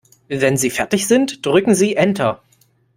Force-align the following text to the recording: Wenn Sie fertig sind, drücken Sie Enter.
Wenn 0.29 0.57
Sie 0.57 0.71
fertig 0.71 1.07
sind, 1.07 1.45
drücken 1.45 1.75
Sie 1.75 1.95
Enter. 1.95 2.41